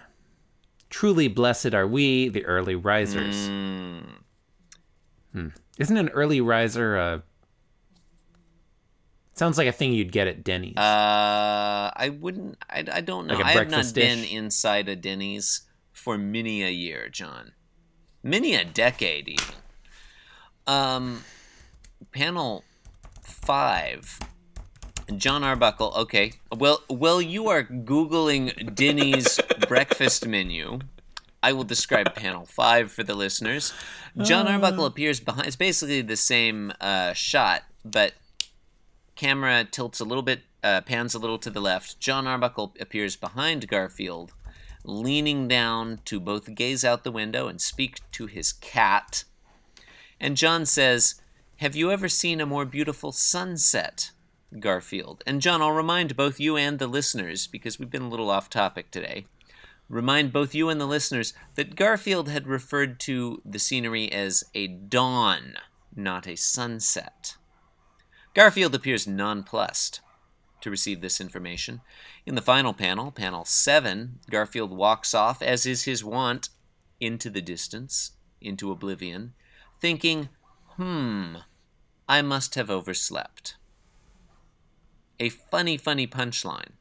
Truly 0.88 1.28
blessed 1.28 1.74
are 1.74 1.86
we, 1.86 2.28
the 2.28 2.46
early 2.46 2.76
risers. 2.76 3.48
Hmm. 5.32 5.48
Isn't 5.78 5.96
an 5.96 6.08
early 6.10 6.40
riser 6.40 6.96
a. 6.96 7.22
Sounds 9.36 9.58
like 9.58 9.68
a 9.68 9.72
thing 9.72 9.92
you'd 9.92 10.12
get 10.12 10.26
at 10.26 10.42
Denny's. 10.44 10.78
Uh, 10.78 11.92
I 11.94 12.16
wouldn't. 12.18 12.56
I, 12.70 12.84
I 12.90 13.00
don't 13.02 13.26
know. 13.26 13.34
Like 13.34 13.44
I 13.44 13.50
have 13.50 13.68
not 13.68 13.70
breakfast 13.70 13.94
been 13.94 14.24
inside 14.24 14.88
a 14.88 14.96
Denny's 14.96 15.62
for 15.92 16.16
many 16.16 16.62
a 16.62 16.70
year, 16.70 17.10
John. 17.10 17.52
Many 18.22 18.54
a 18.54 18.64
decade, 18.64 19.28
even. 19.28 19.54
Um, 20.66 21.24
panel 22.12 22.64
five. 23.20 24.18
John 25.16 25.44
Arbuckle. 25.44 25.92
Okay. 25.96 26.32
Well, 26.56 26.82
well, 26.88 27.20
you 27.20 27.48
are 27.48 27.62
googling 27.62 28.74
Denny's 28.74 29.38
breakfast 29.68 30.26
menu. 30.26 30.80
I 31.42 31.52
will 31.52 31.64
describe 31.64 32.14
panel 32.14 32.46
five 32.46 32.90
for 32.90 33.04
the 33.04 33.14
listeners. 33.14 33.74
John 34.22 34.48
Arbuckle 34.48 34.86
appears 34.86 35.20
behind. 35.20 35.46
It's 35.46 35.56
basically 35.56 36.00
the 36.00 36.16
same 36.16 36.72
uh, 36.80 37.12
shot, 37.12 37.62
but 37.84 38.14
camera 39.16 39.64
tilts 39.64 39.98
a 39.98 40.04
little 40.04 40.22
bit, 40.22 40.42
uh, 40.62 40.82
pans 40.82 41.14
a 41.14 41.18
little 41.18 41.38
to 41.38 41.50
the 41.50 41.60
left. 41.60 41.98
John 41.98 42.26
Arbuckle 42.26 42.74
appears 42.78 43.16
behind 43.16 43.66
Garfield, 43.66 44.32
leaning 44.84 45.48
down 45.48 46.00
to 46.04 46.20
both 46.20 46.54
gaze 46.54 46.84
out 46.84 47.02
the 47.02 47.10
window 47.10 47.48
and 47.48 47.60
speak 47.60 47.98
to 48.12 48.26
his 48.26 48.52
cat. 48.52 49.24
And 50.20 50.36
John 50.36 50.66
says, 50.66 51.20
Have 51.56 51.74
you 51.74 51.90
ever 51.90 52.08
seen 52.08 52.40
a 52.40 52.46
more 52.46 52.64
beautiful 52.64 53.10
sunset? 53.10 54.12
Garfield. 54.60 55.24
And 55.26 55.40
John, 55.42 55.60
I'll 55.60 55.72
remind 55.72 56.16
both 56.16 56.38
you 56.38 56.56
and 56.56 56.78
the 56.78 56.86
listeners, 56.86 57.46
because 57.46 57.78
we've 57.78 57.90
been 57.90 58.02
a 58.02 58.08
little 58.08 58.30
off 58.30 58.48
topic 58.48 58.90
today, 58.90 59.26
remind 59.88 60.32
both 60.32 60.54
you 60.54 60.68
and 60.68 60.80
the 60.80 60.86
listeners 60.86 61.34
that 61.56 61.76
Garfield 61.76 62.28
had 62.28 62.46
referred 62.46 63.00
to 63.00 63.42
the 63.44 63.58
scenery 63.58 64.10
as 64.10 64.44
a 64.54 64.66
dawn, 64.66 65.54
not 65.94 66.26
a 66.26 66.36
sunset. 66.36 67.36
Garfield 68.36 68.74
appears 68.74 69.06
nonplussed 69.06 70.00
to 70.60 70.68
receive 70.68 71.00
this 71.00 71.22
information. 71.22 71.80
In 72.26 72.34
the 72.34 72.42
final 72.42 72.74
panel, 72.74 73.10
panel 73.10 73.46
7, 73.46 74.18
Garfield 74.28 74.70
walks 74.72 75.14
off, 75.14 75.40
as 75.40 75.64
is 75.64 75.84
his 75.84 76.04
wont, 76.04 76.50
into 77.00 77.30
the 77.30 77.40
distance, 77.40 78.12
into 78.42 78.70
oblivion, 78.70 79.32
thinking, 79.80 80.28
hmm, 80.74 81.36
I 82.06 82.20
must 82.20 82.56
have 82.56 82.68
overslept. 82.68 83.56
A 85.18 85.30
funny, 85.30 85.78
funny 85.78 86.06
punchline. 86.06 86.72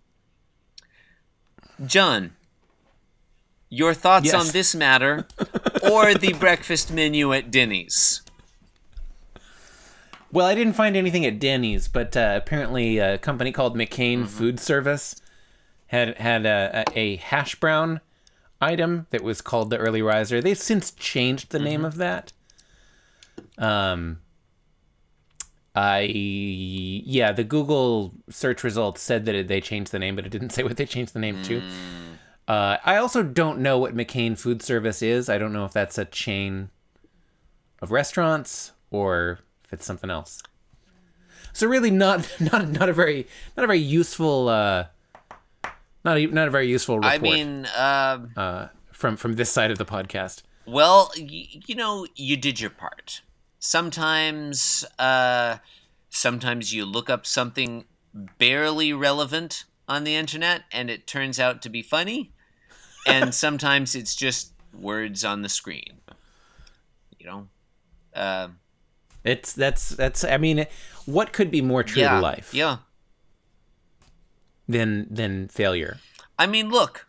John, 1.86 2.36
your 3.70 3.94
thoughts 3.94 4.26
Yes. 4.26 4.36
on 4.36 4.48
this 4.52 4.76
matter 4.76 5.26
or 5.90 6.14
the 6.16 6.34
breakfast 6.34 6.92
menu 6.92 7.32
at 7.32 7.50
Denny's? 7.50 8.24
Well, 10.36 10.46
I 10.46 10.54
didn't 10.54 10.74
find 10.74 10.98
anything 10.98 11.26
at 11.26 11.40
Denny's, 11.40 11.88
but 11.88 12.18
uh, 12.18 12.34
apparently 12.36 12.98
a 12.98 13.18
company 13.18 13.54
called 13.54 13.78
McCain 13.78 14.20
Mm-hmm. 14.20 14.26
Food 14.26 14.60
Service 14.60 15.16
had 15.88 16.18
had 16.18 16.46
a, 16.46 16.84
a, 16.94 17.16
hash 17.16 17.56
brown 17.56 18.02
item 18.60 19.08
that 19.12 19.24
was 19.24 19.40
called 19.40 19.70
the 19.70 19.78
Early 19.78 20.02
Riser. 20.02 20.42
They've 20.42 20.58
since 20.58 20.92
changed 20.92 21.52
the 21.52 21.58
Mm-hmm. 21.58 21.66
name 21.66 21.86
of 21.86 21.96
that. 21.96 22.34
Um, 23.58 24.20
I 25.74 26.02
yeah, 26.02 27.32
the 27.32 27.46
Google 27.46 28.14
search 28.30 28.62
results 28.62 29.02
said 29.02 29.26
that 29.28 29.36
it, 29.36 29.48
they 29.48 29.62
changed 29.62 29.94
the 29.94 30.00
name, 30.00 30.18
but 30.18 30.26
it 30.26 30.30
didn't 30.32 30.50
say 30.56 30.64
what 30.64 30.76
they 30.76 30.86
changed 30.86 31.14
the 31.14 31.20
name 31.20 31.42
to. 31.44 31.62
Mm. 31.62 31.72
Uh, 32.46 32.78
I 32.84 32.98
also 32.98 33.24
don't 33.24 33.60
know 33.60 33.78
what 33.78 33.96
McCain 33.96 34.38
Food 34.38 34.62
Service 34.62 35.02
is. 35.02 35.30
I 35.30 35.38
don't 35.38 35.54
know 35.54 35.64
if 35.64 35.72
that's 35.72 35.98
a 35.98 36.04
chain 36.04 36.72
of 37.82 37.92
restaurants 37.92 38.74
or 38.92 39.40
if 39.66 39.74
it's 39.74 39.86
something 39.86 40.10
else. 40.10 40.42
So 41.54 41.68
really, 41.68 41.92
not 41.92 42.30
not 42.40 42.70
not 42.70 42.90
a 42.90 42.94
very 42.94 43.28
not 43.58 43.64
a 43.64 43.68
very 43.68 43.80
useful 43.80 44.50
uh, 44.50 44.86
not 46.04 46.18
a, 46.18 46.28
not 46.28 46.48
a 46.48 46.52
very 46.52 46.68
useful 46.70 47.00
report 47.00 47.14
I 47.14 47.18
mean, 47.18 47.68
um, 47.78 48.32
uh, 48.38 48.68
from 48.92 49.18
from 49.18 49.34
this 49.34 49.52
side 49.52 49.72
of 49.72 49.78
the 49.78 49.86
podcast. 49.86 50.44
Well, 50.66 51.12
y- 51.18 51.48
you 51.68 51.76
know, 51.76 52.08
you 52.16 52.38
did 52.38 52.60
your 52.60 52.72
part. 52.72 53.22
Sometimes, 53.60 54.86
uh, 55.00 55.58
sometimes 56.10 56.74
you 56.74 56.86
look 56.86 57.10
up 57.10 57.26
something 57.26 57.86
barely 58.38 58.94
relevant 58.94 59.66
on 59.88 60.04
the 60.04 60.16
internet, 60.16 60.64
and 60.72 60.90
it 60.90 61.08
turns 61.08 61.40
out 61.40 61.62
to 61.64 61.70
be 61.70 61.82
funny. 61.82 62.32
And 63.08 63.34
sometimes 63.46 63.96
it's 63.96 64.16
just 64.16 64.54
words 64.74 65.24
on 65.24 65.42
the 65.42 65.50
screen. 65.50 66.02
You 67.20 67.26
know, 67.28 67.48
uh, 68.14 68.50
It's 69.26 69.52
that's 69.54 69.90
that's. 69.90 70.24
I 70.24 70.38
mean, 70.38 70.66
what 71.06 71.34
could 71.34 71.50
be 71.52 71.62
more 71.62 71.84
true 71.84 72.04
yeah, 72.04 72.16
to 72.16 72.22
life 72.22 72.54
Yeah, 72.54 72.78
than 74.68 75.08
than 75.10 75.48
failure? 75.48 75.98
I 76.38 76.46
mean, 76.48 76.70
look, 76.70 77.08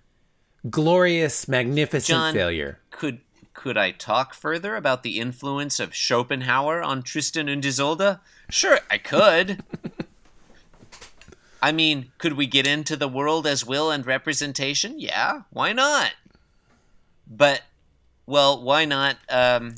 Glorious, 0.69 1.47
magnificent 1.47 2.17
John- 2.17 2.35
failure. 2.35 2.81
could 2.91 3.21
could 3.53 3.77
I 3.77 3.91
talk 3.91 4.35
further 4.35 4.77
about 4.77 5.03
the 5.03 5.19
influence 5.19 5.79
of 5.81 5.95
Schopenhauer 5.95 6.83
on 6.83 7.03
Tristan 7.03 7.49
and 7.49 7.65
Isolde? 7.65 8.19
Sure, 8.51 8.79
I 8.91 8.99
could. 8.99 9.63
I 11.63 11.73
mean, 11.73 12.13
could 12.19 12.35
we 12.35 12.47
get 12.47 12.67
into 12.67 12.97
the 12.97 13.09
world 13.09 13.47
as 13.47 13.65
will 13.65 13.91
and 13.91 14.07
representation? 14.07 15.01
Yeah, 15.01 15.43
why 15.51 15.73
not? 15.73 16.13
But, 17.27 17.63
well, 18.27 18.63
why 18.63 18.85
not? 18.85 19.17
Um, 19.29 19.75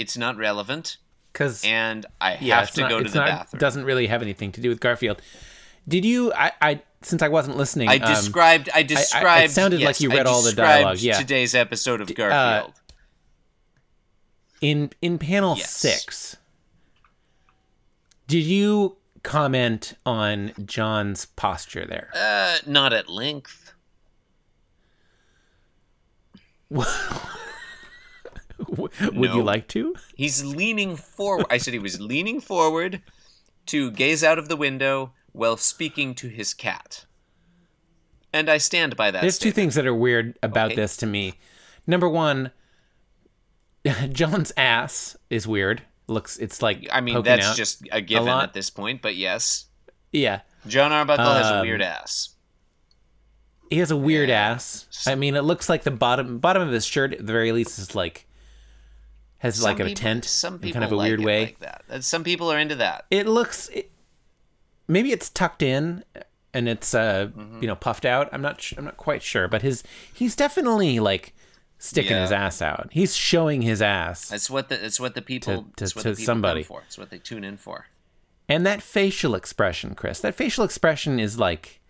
it's 0.00 0.16
not 0.16 0.36
relevant, 0.36 0.96
Because 1.32 1.62
and 1.64 2.06
I 2.20 2.38
yeah, 2.40 2.60
have 2.60 2.70
to 2.72 2.80
not- 2.80 2.90
go 2.90 3.02
to 3.02 3.08
the 3.10 3.18
not- 3.18 3.28
bathroom. 3.28 3.58
Doesn't 3.60 3.84
really 3.84 4.06
have 4.08 4.22
anything 4.22 4.50
to 4.52 4.60
do 4.60 4.68
with 4.68 4.80
Garfield. 4.80 5.20
Did 5.86 6.04
you? 6.04 6.32
I, 6.32 6.52
I 6.60 6.82
since 7.02 7.22
I 7.22 7.28
wasn't 7.28 7.56
listening. 7.56 7.88
I 7.88 7.96
um, 7.96 8.12
described. 8.14 8.68
I 8.74 8.82
described. 8.82 9.50
It 9.50 9.52
sounded 9.52 9.80
like 9.80 10.00
yes, 10.00 10.00
you 10.02 10.12
I 10.12 10.16
read 10.16 10.26
all 10.26 10.42
the 10.42 10.52
dialogue, 10.52 10.98
yeah. 10.98 11.18
Today's 11.18 11.54
episode 11.54 12.00
of 12.00 12.14
Garfield. 12.14 12.74
in 14.60 14.90
in 15.00 15.18
panel 15.18 15.56
Yes. 15.56 15.70
six. 15.70 16.36
Did 18.26 18.44
you 18.44 18.96
comment 19.22 19.94
on 20.06 20.52
John's 20.64 21.26
posture 21.26 21.84
there? 21.86 22.10
uh, 22.14 22.58
not 22.66 22.92
at 22.92 23.08
length. 23.08 23.72
Would 29.12 29.34
you 29.34 29.42
like 29.42 29.68
to? 29.68 29.94
He's 30.14 30.44
leaning 30.44 30.96
forward. 30.96 31.46
I 31.50 31.58
said 31.58 31.72
he 31.74 31.78
was 31.80 32.00
leaning 32.00 32.40
forward 32.40 33.02
to 33.66 33.90
gaze 33.90 34.22
out 34.24 34.38
of 34.38 34.48
the 34.48 34.56
window 34.56 35.12
while 35.32 35.56
speaking 35.56 36.14
to 36.16 36.28
his 36.28 36.54
cat. 36.54 37.04
And 38.32 38.48
I 38.48 38.58
stand 38.58 38.96
by 38.96 39.10
that. 39.10 39.20
There's 39.22 39.38
two 39.38 39.50
things 39.52 39.74
that 39.74 39.86
are 39.86 39.94
weird 39.94 40.38
about 40.42 40.66
Okay. 40.66 40.76
this 40.76 40.96
to 40.98 41.06
me. 41.06 41.34
Number 41.86 42.08
one, 42.08 42.52
John's 44.12 44.52
ass 44.56 45.16
is 45.30 45.46
weird. 45.46 45.82
Looks, 46.06 46.36
it's 46.38 46.60
like 46.62 46.88
I 46.92 47.00
mean, 47.00 47.22
that's 47.22 47.56
just 47.56 47.86
a 47.92 48.00
given 48.00 48.26
lot. 48.26 48.42
at 48.44 48.52
this 48.52 48.68
point, 48.70 49.00
but 49.02 49.14
yes. 49.16 49.66
yeah. 50.12 50.40
John 50.66 50.92
Arbuckle 50.92 51.24
has 51.24 51.46
a 51.50 51.54
Um, 51.56 51.60
weird 51.62 51.80
ass. 51.82 52.30
He 53.70 53.78
has 53.78 53.90
a 53.92 53.96
weird 53.96 54.28
ass. 54.30 54.86
I 55.06 55.14
mean, 55.14 55.36
it 55.36 55.42
looks 55.42 55.68
like 55.68 55.84
the 55.84 55.92
bottom 55.92 56.38
bottom 56.38 56.62
of 56.62 56.72
his 56.72 56.84
shirt, 56.84 57.12
at 57.12 57.18
the 57.24 57.32
very 57.32 57.52
least, 57.52 57.78
is 57.78 57.94
like 57.94 58.26
has 59.40 59.62
like 59.62 59.76
Some 59.78 59.86
a 59.88 59.94
tent 59.94 60.24
Some 60.24 60.54
in 60.54 60.60
people 60.60 60.72
kind 60.80 60.84
of 60.84 60.92
a 60.92 60.96
like 60.96 61.08
weird 61.08 61.20
way. 61.20 61.40
like 61.40 61.58
that. 61.58 62.04
Some 62.04 62.24
people 62.24 62.50
are 62.50 62.58
into 62.58 62.76
that. 62.76 63.04
It 63.10 63.26
looks 63.26 63.68
it, 63.70 63.90
maybe 64.88 65.12
it's 65.12 65.28
tucked 65.28 65.62
in 65.62 66.04
and 66.54 66.68
it's 66.68 66.94
uh 66.94 67.26
Mm-hmm. 67.36 67.60
you 67.62 67.66
know 67.68 67.76
puffed 67.76 68.04
out. 68.04 68.28
I'm 68.32 68.42
not 68.42 68.60
sh- 68.62 68.74
I'm 68.78 68.84
not 68.84 68.96
quite 68.96 69.22
sure, 69.22 69.48
but 69.48 69.62
his 69.62 69.82
he's 70.12 70.34
definitely 70.36 70.98
like 71.00 71.34
sticking 71.78 72.12
Yeah. 72.12 72.22
his 72.22 72.32
ass 72.32 72.60
out. 72.62 72.88
He's 72.92 73.16
showing 73.16 73.62
his 73.62 73.80
ass. 73.82 74.28
That's 74.28 74.50
what 74.50 74.68
the 74.68 74.76
that's 74.76 74.98
what 75.00 75.14
the 75.14 75.22
people 75.22 75.66
To- 75.76 75.86
to- 75.86 75.94
to 75.94 76.02
people 76.02 76.14
somebody. 76.16 76.62
for. 76.62 76.82
It's 76.86 76.98
what 76.98 77.10
they 77.10 77.18
tune 77.18 77.44
in 77.44 77.56
for. 77.56 77.86
And 78.48 78.66
that 78.66 78.82
facial 78.82 79.34
expression, 79.36 79.94
Chris, 79.94 80.18
that 80.20 80.34
facial 80.34 80.64
expression 80.64 81.18
is 81.20 81.38
like 81.38 81.80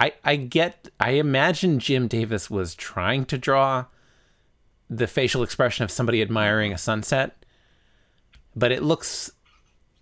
I 0.00 0.14
I 0.24 0.36
get 0.36 0.88
I 0.98 1.10
imagine 1.10 1.78
Jim 1.78 2.08
Davis 2.08 2.50
was 2.50 2.74
trying 2.74 3.24
to 3.26 3.38
draw 3.38 3.84
the 4.88 5.06
facial 5.06 5.42
expression 5.42 5.84
of 5.84 5.90
somebody 5.90 6.22
admiring 6.22 6.72
a 6.72 6.78
sunset, 6.78 7.44
but 8.54 8.72
it 8.72 8.82
looks 8.82 9.30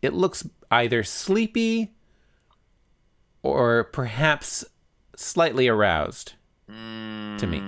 it 0.02 0.12
looks 0.12 0.46
either 0.70 1.02
sleepy 1.02 1.94
or 3.42 3.84
perhaps 3.84 4.64
slightly 5.16 5.68
aroused 5.68 6.34
to 6.68 7.46
me. 7.46 7.58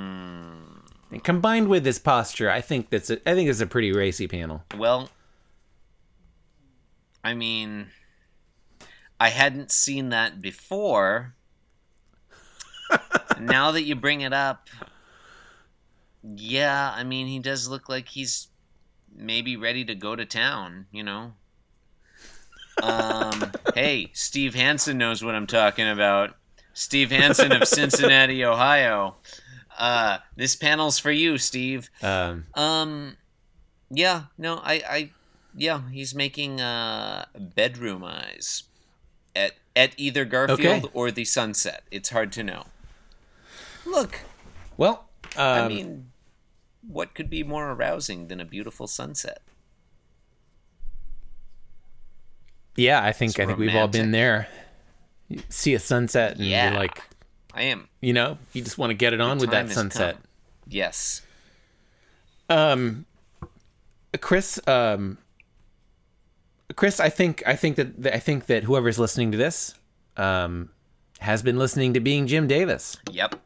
And 1.11 1.23
combined 1.23 1.69
with 1.69 1.87
his 1.87 1.99
posture, 1.99 2.51
I 2.51 2.61
think 2.61 2.91
that's 2.91 3.11
a, 3.11 3.29
I 3.29 3.35
think 3.35 3.49
it's 3.49 3.61
a 3.61 3.67
pretty 3.67 3.93
racy 3.93 4.27
panel. 4.27 4.65
Well, 4.77 5.11
I 7.23 7.35
mean, 7.35 7.89
I 9.19 9.29
hadn't 9.31 9.71
seen 9.71 10.11
that 10.11 10.41
before. 10.41 11.35
now 13.41 13.71
that 13.71 13.83
you 13.83 13.95
bring 13.95 14.21
it 14.21 14.33
up, 14.33 14.69
yeah, 16.35 16.93
I 16.95 17.05
mean, 17.05 17.27
he 17.27 17.39
does 17.39 17.69
look 17.69 17.89
like 17.89 18.09
he's 18.09 18.49
maybe 19.15 19.57
ready 19.57 19.85
to 19.85 19.95
go 19.95 20.17
to 20.17 20.25
town, 20.25 20.87
you 20.91 21.03
know? 21.03 21.33
Um, 22.83 23.53
hey, 23.75 24.11
Steve 24.13 24.55
Hansen 24.55 24.99
knows 24.99 25.23
what 25.25 25.35
I'm 25.35 25.47
talking 25.47 25.89
about. 25.89 26.35
Steve 26.75 27.11
Hansen 27.11 27.53
of 27.53 27.67
Cincinnati, 27.67 28.45
Ohio. 28.45 29.17
Uh, 29.79 30.19
this 30.37 30.57
panel's 30.57 30.99
for 30.99 31.11
you, 31.11 31.39
Steve. 31.39 31.91
Um, 32.03 32.47
Um, 32.55 33.17
yeah, 33.91 34.25
no, 34.37 34.57
I, 34.63 34.83
I, 34.89 35.11
yeah, 35.55 35.83
he's 35.91 36.15
making 36.15 36.61
uh 36.61 37.27
bedroom 37.35 38.05
eyes 38.05 38.65
at 39.35 39.53
at 39.75 39.93
either 39.97 40.25
Garfield 40.25 40.61
Okay. 40.61 40.91
or 40.93 41.11
the 41.11 41.25
sunset. 41.25 41.83
It's 41.91 42.09
hard 42.11 42.33
to 42.33 42.43
know. 42.43 42.65
Look, 43.87 44.21
well, 44.77 45.09
um, 45.37 45.45
I 45.65 45.69
mean, 45.69 46.11
what 46.89 47.15
could 47.15 47.29
be 47.31 47.43
more 47.43 47.71
arousing 47.71 48.29
than 48.29 48.41
a 48.41 48.45
beautiful 48.45 48.87
sunset? 48.87 49.41
Yeah, 52.77 53.03
I 53.03 53.13
think 53.13 53.31
It's 53.31 53.41
I 53.41 53.47
think 53.47 53.59
we've 53.59 53.75
all 53.75 53.89
been 53.89 54.11
there. 54.11 54.49
You 55.29 55.41
see 55.49 55.75
a 55.75 55.79
sunset 55.81 56.37
and 56.37 56.47
Yeah. 56.47 56.71
you're 56.71 56.79
like, 56.79 57.03
I 57.55 57.63
am. 57.63 57.89
you 58.01 58.13
know, 58.13 58.39
you 58.53 58.63
just 58.63 58.77
want 58.79 58.91
to 58.91 58.95
get 58.95 59.13
it 59.13 59.21
on 59.21 59.39
with 59.39 59.51
that 59.51 59.71
sunset. 59.71 60.19
Yes. 60.69 61.23
Um, 62.49 63.07
Chris, 64.21 64.61
um, 64.69 65.19
Chris, 66.77 67.01
I 67.01 67.09
think 67.09 67.43
I 67.47 67.57
think 67.57 67.77
that 67.77 68.03
that- 68.03 68.15
I 68.15 68.19
think 68.19 68.47
that 68.47 68.65
whoever's 68.65 68.99
listening 68.99 69.33
to 69.33 69.39
this, 69.39 69.75
um, 70.17 70.71
has 71.21 71.43
been 71.43 71.57
listening 71.59 71.95
to 71.95 72.01
Being 72.01 72.27
Jim 72.27 72.47
Davis, 72.47 72.99
Yep. 73.11 73.41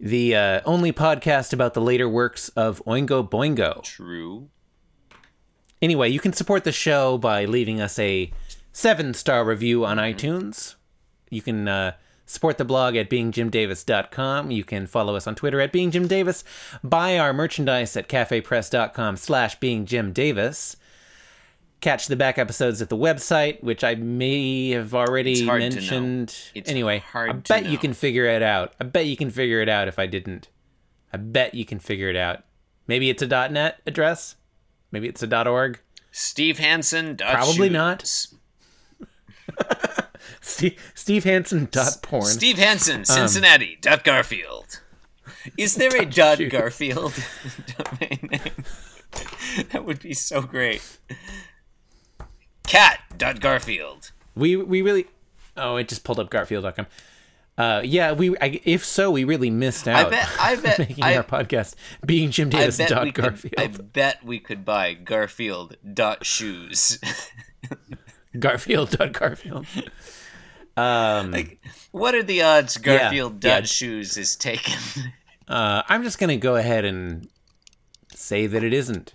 The 0.00 0.34
uh, 0.34 0.60
only 0.64 0.92
podcast 0.92 1.52
about 1.52 1.74
the 1.74 1.80
later 1.80 2.08
works 2.08 2.48
of 2.50 2.82
Oingo 2.86 3.28
Boingo. 3.28 3.82
True. 3.82 4.48
Anyway, 5.80 6.08
you 6.08 6.20
can 6.20 6.32
support 6.32 6.64
the 6.64 6.72
show 6.72 7.18
by 7.18 7.44
leaving 7.44 7.80
us 7.80 7.98
a 7.98 8.32
seven 8.72 9.14
star 9.14 9.44
review 9.44 9.84
on 9.84 9.96
iTunes. 9.96 10.74
You 11.30 11.42
can 11.42 11.68
uh, 11.68 11.92
support 12.26 12.58
the 12.58 12.64
blog 12.64 12.96
at 12.96 13.10
beingjimdavis.com. 13.10 14.50
You 14.50 14.64
can 14.64 14.86
follow 14.86 15.16
us 15.16 15.26
on 15.26 15.34
Twitter 15.34 15.60
at 15.60 15.72
beingjimdavis. 15.72 16.44
Buy 16.82 17.18
our 17.18 17.32
merchandise 17.32 17.96
at 17.96 18.08
cafepress.com 18.08 19.16
slash 19.16 19.58
beingjimdavis. 19.58 20.76
Catch 21.80 22.08
the 22.08 22.16
back 22.16 22.38
episodes 22.38 22.82
at 22.82 22.88
the 22.88 22.96
website, 22.96 23.62
which 23.62 23.84
I 23.84 23.94
may 23.94 24.70
have 24.70 24.94
already 24.94 25.32
It's 25.32 25.42
hard 25.42 25.62
to 25.62 25.68
know. 25.68 25.74
mentioned. 25.76 26.34
It's 26.54 26.68
anyway, 26.68 27.04
I 27.14 27.32
bet 27.32 27.66
you 27.66 27.78
can 27.78 27.92
figure 27.94 28.24
it 28.24 28.42
out. 28.42 28.72
I 28.80 28.84
bet 28.84 29.06
you 29.06 29.16
can 29.16 29.30
figure 29.30 29.60
it 29.60 29.68
out 29.68 29.86
if 29.86 29.96
I 29.98 30.06
didn't. 30.06 30.48
I 31.12 31.18
bet 31.18 31.54
you 31.54 31.64
can 31.64 31.78
figure 31.78 32.08
it 32.08 32.16
out. 32.16 32.42
Maybe 32.88 33.10
it's 33.10 33.22
a 33.22 33.26
.net 33.28 33.80
address. 33.86 34.34
Maybe 34.90 35.06
it's 35.08 35.22
a 35.22 35.48
.org. 35.48 35.78
Steve 36.10 36.58
Hansen. 36.58 37.16
Probably 37.16 37.68
not. 37.68 38.04
Steve, 40.40 40.92
Steve 40.94 41.24
Hansen 41.24 41.68
dot 41.70 41.98
porn. 42.02 42.24
Steve 42.24 42.58
Hansen, 42.58 43.00
um, 43.00 43.04
Cincinnati. 43.04 43.78
dot 43.80 44.02
Garfield. 44.04 44.80
Is 45.56 45.74
there 45.76 45.94
a 45.96 46.04
dot. 46.10 46.40
Garfield 46.50 47.14
domain 47.78 48.28
name? 48.30 48.64
that 49.70 49.84
would 49.84 50.00
be 50.00 50.12
so 50.14 50.42
great. 50.42 50.82
Cat. 52.68 53.00
dot 53.16 53.40
Garfield. 53.40 54.12
we 54.34 54.56
we 54.56 54.82
really. 54.82 55.06
Oh, 55.56 55.76
it 55.76 55.88
just 55.88 56.04
pulled 56.04 56.20
up 56.20 56.30
Garfield.com. 56.30 56.86
Uh, 57.56 57.80
yeah, 57.84 58.12
we. 58.12 58.36
I, 58.38 58.60
if 58.64 58.84
so, 58.84 59.10
we 59.10 59.24
really 59.24 59.50
missed 59.50 59.88
out. 59.88 60.06
I 60.06 60.10
bet- 60.10 60.28
I 60.38 60.56
bet- 60.56 60.78
making 60.78 61.02
I- 61.02 61.16
our 61.16 61.24
podcast 61.24 61.74
being 62.06 62.30
Jim 62.30 62.48
I 62.48 62.50
Davis 62.50 62.76
bet 62.78 62.88
dot 62.90 63.12
Garfield. 63.14 63.54
could. 63.56 63.60
I 63.60 63.66
bet 63.68 64.24
we 64.24 64.38
could 64.38 64.64
buy 64.64 64.94
Garfield. 64.94 65.76
dot 65.92 66.24
shoes. 66.24 67.00
Garfield 68.38 68.90
dot 68.90 69.12
Garfield. 69.12 69.66
Um, 70.76 71.34
what 71.90 72.14
are 72.14 72.22
the 72.22 72.42
odds 72.42 72.76
Garfield. 72.76 73.42
yeah. 73.42 73.60
dot 73.60 73.68
shoes 73.68 74.16
is 74.16 74.36
taken? 74.36 74.78
uh, 75.48 75.82
I'm 75.88 76.04
just 76.04 76.20
gonna 76.20 76.36
go 76.36 76.54
ahead 76.54 76.84
and 76.84 77.28
say 78.14 78.46
that 78.46 78.62
it 78.62 78.72
isn't. 78.72 79.14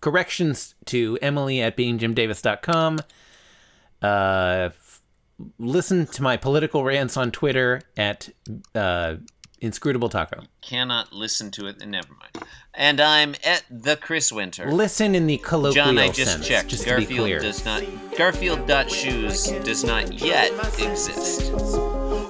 Corrections 0.00 0.74
to 0.86 1.18
Emily 1.20 1.60
at 1.60 1.76
beingjimdavis.com. 1.76 2.98
Uh, 4.02 4.68
f- 4.72 5.02
listen 5.58 6.06
to 6.06 6.22
my 6.22 6.36
political 6.36 6.84
rants 6.84 7.16
on 7.16 7.30
Twitter 7.30 7.82
at 7.96 8.28
uh, 8.74 9.16
Inscrutable 9.60 10.08
Taco. 10.08 10.44
Cannot 10.62 11.12
listen 11.12 11.50
to 11.52 11.66
it. 11.66 11.86
Never 11.86 12.08
mind. 12.18 12.46
And 12.72 12.98
I'm 13.00 13.34
at 13.44 13.62
the 13.70 13.96
Chris 13.96 14.32
Winter. 14.32 14.72
Listen 14.72 15.14
in 15.14 15.26
the 15.26 15.36
colloquial 15.38 15.84
John, 15.86 15.98
I 15.98 16.08
just 16.08 16.32
sense, 16.32 16.46
checked. 16.48 16.68
just 16.68 16.84
to 16.84 16.96
be 16.96 17.02
Garfield 17.04 17.18
clear. 17.26 17.40
does 17.40 17.64
not. 17.66 17.82
Garfield.shoes 18.16 19.48
does 19.64 19.84
not 19.84 20.12
yet 20.14 20.50
exist. 20.78 21.42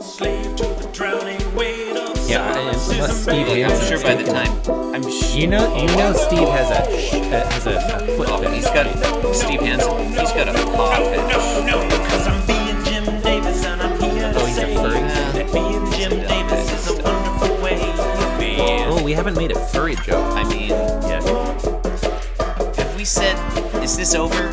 Slave 0.02 0.56
to 0.56 0.64
the 0.64 0.88
drowning 0.92 1.54
weight 1.54 1.89
of 1.89 1.89
Yeah, 2.30 2.52
silence 2.54 2.88
unless 2.90 3.22
Steve. 3.22 3.48
I'm 3.48 3.56
Hansen's 3.70 3.88
sure 3.88 4.02
by 4.02 4.14
the 4.14 4.24
time. 4.24 4.94
I'm 4.94 5.02
sure. 5.02 5.38
You 5.38 5.46
know, 5.48 5.76
you 5.76 5.86
know, 5.96 6.12
Steve 6.12 6.48
has 6.48 6.70
a 6.70 6.98
sh- 7.00 7.14
uh, 7.14 7.50
has 7.50 7.66
a, 7.66 7.76
a 7.76 8.16
foot 8.16 8.28
Oh, 8.30 8.38
fetish, 8.38 8.54
he's 8.56 8.64
got 8.66 8.86
right? 8.86 9.34
Steve 9.34 9.60
Hansen. 9.60 10.08
He's 10.08 10.32
got 10.32 10.48
a 10.48 10.52
paw 10.76 10.96
fetish. 10.96 11.66
No, 11.66 11.88
no, 11.88 11.96
cause 12.08 12.26
I'm 12.28 12.46
being 12.46 12.84
Jim 12.84 13.04
Davis 13.22 13.64
and 13.64 13.82
I'm 13.82 14.00
here 14.00 14.32
to 14.32 14.40
Oh, 14.40 14.46
he's 14.46 14.58
a 14.58 14.60
say 14.60 14.74
furry? 14.74 15.00
that 15.00 15.52
being 15.52 15.90
Jim 15.92 16.10
Davis 16.28 16.72
is 16.72 16.98
a 16.98 17.02
wonderful 17.02 17.56
way 17.62 17.78
to 17.78 18.36
be. 18.38 18.56
Oh, 18.60 19.02
we 19.02 19.12
haven't 19.12 19.36
made 19.36 19.52
a 19.52 19.58
furry 19.68 19.96
joke 19.96 20.24
I 20.36 20.44
mean, 20.48 20.68
yet. 20.70 21.22
have 22.76 22.96
we 22.96 23.04
said, 23.04 23.36
is 23.82 23.96
this 23.96 24.14
over? 24.14 24.50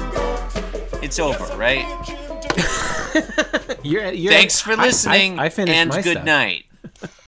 It's 1.03 1.19
over, 1.19 1.45
right? 1.57 1.85
You're, 3.83 4.11
you're, 4.11 4.33
Thanks 4.33 4.59
for 4.61 4.71
I- 4.71 4.75
I- 4.75 4.85
listening 4.87 5.39
I, 5.39 5.49
finished 5.49 5.75
and 5.77 5.89
my 5.89 6.01
good 6.01 6.13
stuff. 6.17 6.25
night. 6.25 6.65